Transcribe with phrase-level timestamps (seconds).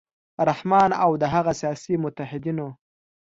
[0.49, 2.67] رحمان او د هغه سیاسي متحدینو